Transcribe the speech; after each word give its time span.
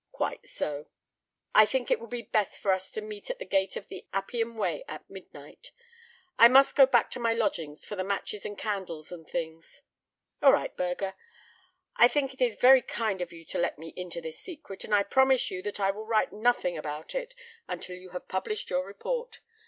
"Quite 0.11 0.47
so. 0.47 0.87
I 1.53 1.67
think 1.67 1.91
it 1.91 1.99
would 1.99 2.09
be 2.09 2.23
best 2.23 2.59
for 2.59 2.71
us 2.73 2.89
to 2.89 3.03
meet 3.03 3.29
at 3.29 3.37
the 3.37 3.45
Gate 3.45 3.75
of 3.77 3.87
the 3.87 4.07
Appian 4.11 4.55
Way 4.55 4.83
at 4.87 5.07
midnight. 5.07 5.71
I 6.39 6.47
must 6.47 6.75
go 6.75 6.87
back 6.87 7.11
to 7.11 7.19
my 7.19 7.33
lodgings 7.33 7.85
for 7.85 7.95
the 7.95 8.03
matches 8.03 8.43
and 8.43 8.57
candles 8.57 9.11
and 9.11 9.27
things." 9.29 9.83
"All 10.41 10.51
right, 10.53 10.75
Burger! 10.75 11.13
I 11.97 12.07
think 12.07 12.33
it 12.33 12.41
is 12.41 12.55
very 12.55 12.81
kind 12.81 13.21
of 13.21 13.31
you 13.31 13.45
to 13.45 13.59
let 13.59 13.77
me 13.77 13.93
into 13.95 14.21
this 14.21 14.39
secret, 14.39 14.83
and 14.83 14.95
I 14.95 15.03
promise 15.03 15.51
you 15.51 15.61
that 15.61 15.79
I 15.79 15.91
will 15.91 16.07
write 16.07 16.33
nothing 16.33 16.79
about 16.79 17.13
it 17.13 17.35
until 17.67 17.95
you 17.95 18.09
have 18.09 18.27
published 18.27 18.71
your 18.71 18.83
report. 18.83 19.39